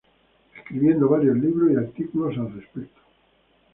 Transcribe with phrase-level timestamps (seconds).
[0.57, 3.01] Escribiendo varios libros y artículos al respecto.